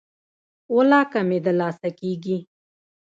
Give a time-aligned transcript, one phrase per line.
[0.75, 2.37] ولاکه مې د لاسه کیږي.